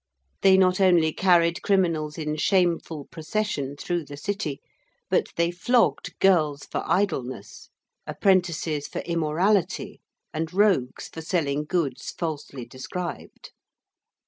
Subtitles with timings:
[0.41, 4.59] They not only carried criminals in shameful procession through the City,
[5.11, 7.69] but they flogged girls for idleness,
[8.07, 10.01] apprentices for immorality,
[10.33, 13.51] and rogues for selling goods falsely described.